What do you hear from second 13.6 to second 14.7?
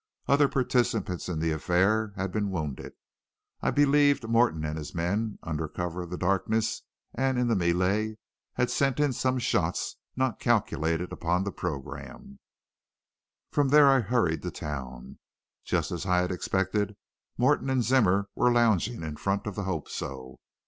there I hurried to